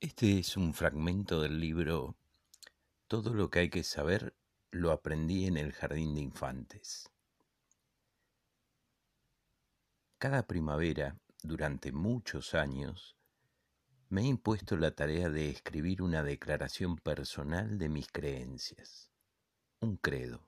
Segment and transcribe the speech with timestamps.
[0.00, 2.16] Este es un fragmento del libro
[3.08, 4.32] Todo lo que hay que saber
[4.70, 7.10] lo aprendí en el jardín de infantes.
[10.18, 13.16] Cada primavera, durante muchos años,
[14.08, 19.10] me he impuesto la tarea de escribir una declaración personal de mis creencias,
[19.80, 20.46] un credo.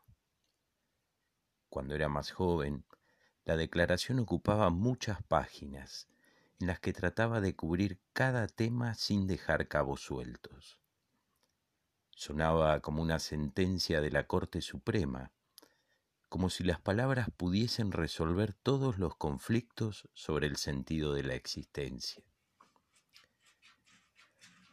[1.69, 2.85] Cuando era más joven,
[3.45, 6.07] la declaración ocupaba muchas páginas
[6.61, 10.79] en las que trataba de cubrir cada tema sin dejar cabos sueltos.
[12.11, 15.33] Sonaba como una sentencia de la Corte Suprema,
[16.29, 22.23] como si las palabras pudiesen resolver todos los conflictos sobre el sentido de la existencia.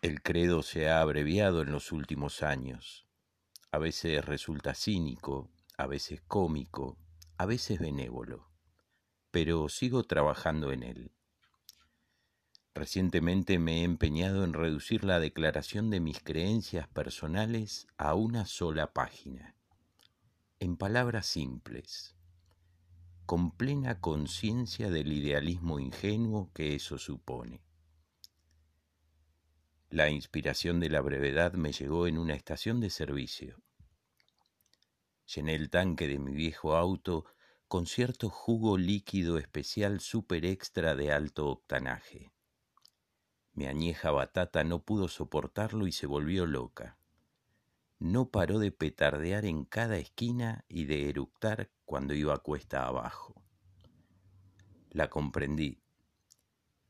[0.02, 3.08] El credo se ha abreviado en los últimos años.
[3.72, 6.98] A veces resulta cínico, a veces cómico,
[7.38, 8.52] a veces benévolo,
[9.32, 11.17] pero sigo trabajando en él.
[12.78, 18.94] Recientemente me he empeñado en reducir la declaración de mis creencias personales a una sola
[18.94, 19.56] página,
[20.60, 22.16] en palabras simples,
[23.26, 27.64] con plena conciencia del idealismo ingenuo que eso supone.
[29.90, 33.60] La inspiración de la brevedad me llegó en una estación de servicio.
[35.34, 37.26] Llené el tanque de mi viejo auto
[37.68, 42.37] con cierto jugo líquido especial super extra de alto octanaje.
[43.58, 47.00] Mi añeja batata no pudo soportarlo y se volvió loca.
[47.98, 53.42] No paró de petardear en cada esquina y de eructar cuando iba cuesta abajo.
[54.92, 55.82] La comprendí.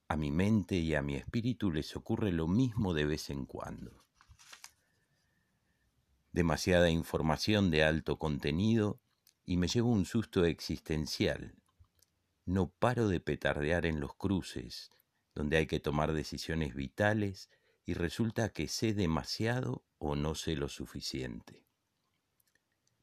[0.09, 4.03] A mi mente y a mi espíritu les ocurre lo mismo de vez en cuando.
[6.33, 8.99] Demasiada información de alto contenido
[9.45, 11.55] y me llevo un susto existencial.
[12.45, 14.91] No paro de petardear en los cruces,
[15.37, 17.51] donde hay que tomar decisiones vitales
[17.85, 21.63] y resulta que sé demasiado o no sé lo suficiente.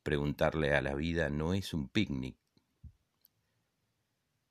[0.02, 2.36] Preguntarle a la vida no es un picnic.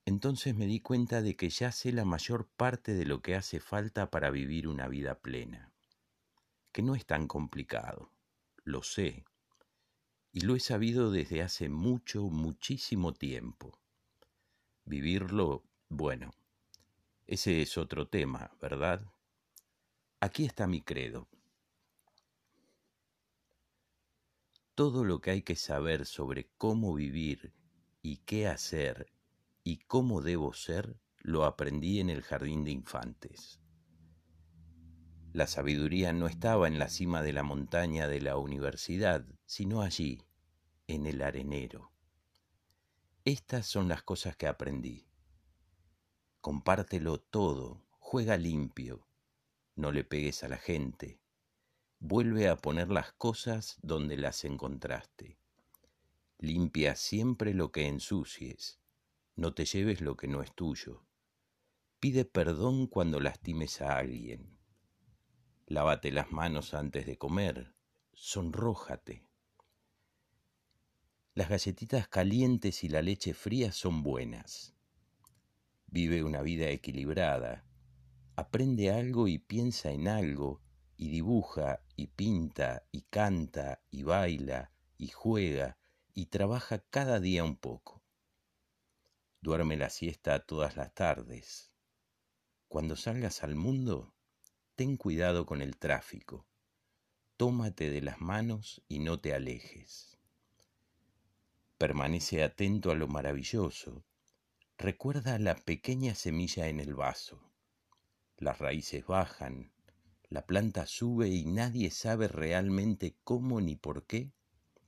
[0.06, 3.60] Entonces me di cuenta de que ya sé la mayor parte de lo que hace
[3.60, 5.74] falta para vivir una vida plena,
[6.72, 8.14] que no es tan complicado,
[8.64, 9.26] lo sé,
[10.32, 13.78] y lo he sabido desde hace mucho, muchísimo tiempo.
[14.86, 16.32] Vivirlo, bueno,
[17.26, 19.02] ese es otro tema, ¿verdad?
[20.20, 21.30] Aquí está mi credo.
[24.76, 27.54] Todo lo que hay que saber sobre cómo vivir
[28.02, 29.14] y qué hacer
[29.64, 33.62] y cómo debo ser, lo aprendí en el jardín de infantes.
[35.32, 40.22] La sabiduría no estaba en la cima de la montaña de la universidad, sino allí,
[40.88, 41.92] en el arenero.
[43.24, 45.08] Estas son las cosas que aprendí
[46.44, 49.08] compártelo todo, juega limpio,
[49.78, 51.22] no le pegues a la gente,
[52.00, 55.40] vuelve a poner las cosas donde las encontraste.
[56.40, 58.82] Limpia siempre lo que ensucies,
[59.38, 61.06] no te lleves lo que no es tuyo.
[62.02, 64.60] Pide perdón cuando lastimes a alguien.
[65.66, 67.74] Lávate las manos antes de comer,
[68.12, 69.26] sonrójate.
[71.36, 74.73] Las galletitas calientes y la leche fría son buenas
[75.94, 77.64] Vive una vida equilibrada.
[78.36, 80.60] Aprende algo y piensa en algo,
[80.98, 85.78] y dibuja, y pinta, y canta, y baila, y juega,
[86.16, 88.02] y trabaja cada día un poco.
[89.40, 91.72] Duerme la siesta todas las tardes.
[92.68, 94.16] Cuando salgas al mundo,
[94.74, 96.48] ten cuidado con el tráfico.
[97.38, 100.18] Tómate de las manos y no te alejes.
[101.78, 104.04] Permanece atento a lo maravilloso
[104.78, 107.40] Recuerda la pequeña semilla en el vaso.
[108.38, 109.72] Las raíces bajan,
[110.30, 114.32] la planta sube y nadie sabe realmente cómo ni por qué,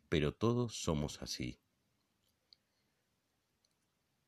[0.09, 1.59] pero todos somos así.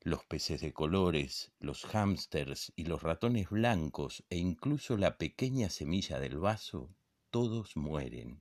[0.00, 6.20] Los peces de colores, los hámsters y los ratones blancos e incluso la pequeña semilla
[6.20, 6.94] del vaso,
[7.30, 8.40] todos mueren,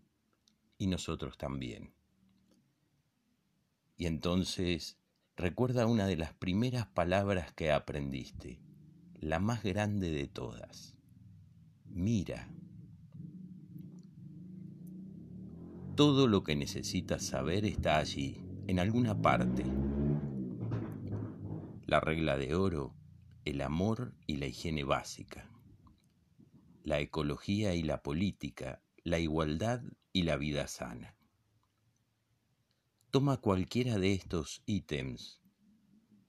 [0.77, 1.93] y nosotros también.
[3.97, 4.97] Y entonces
[5.37, 8.59] Recuerda una de las primeras palabras que aprendiste,
[9.13, 10.97] la más grande de todas.
[11.85, 12.49] Mira.
[15.95, 19.63] Todo lo que necesitas saber está allí, en alguna parte.
[21.85, 22.95] La regla de oro,
[23.45, 25.51] el amor y la higiene básica.
[26.83, 29.83] La ecología y la política, la igualdad
[30.13, 31.16] y la vida sana.
[33.09, 35.41] Toma cualquiera de estos ítems,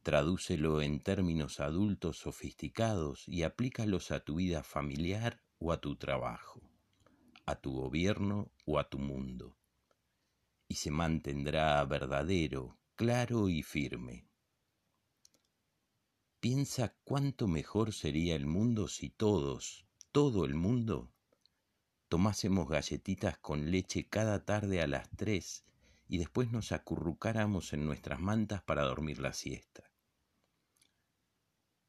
[0.05, 6.63] tradúcelo en términos adultos sofisticados y aplícalos a tu vida familiar o a tu trabajo,
[7.47, 9.57] a tu gobierno o a tu mundo,
[10.69, 14.29] y se mantendrá verdadero, claro y firme.
[16.39, 21.13] Piensa cuánto mejor sería el mundo si todos, todo el mundo,
[22.07, 25.65] tomásemos galletitas con leche cada tarde a las tres
[26.09, 29.89] y después nos acurrucáramos en nuestras mantas para dormir la siesta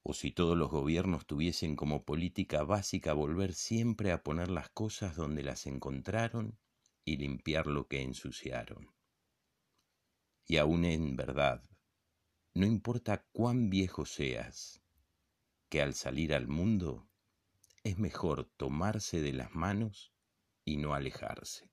[0.10, 5.16] o si todos los gobiernos tuviesen como política básica volver siempre a poner las cosas
[5.16, 6.58] donde las encontraron
[7.06, 8.92] y limpiar lo que ensuciaron.
[10.48, 11.64] Y aún en verdad,
[12.56, 14.82] no importa cuán viejo seas,
[15.70, 17.08] que al salir al mundo
[17.84, 20.12] es mejor tomarse de las manos
[20.66, 21.70] y no alejarse.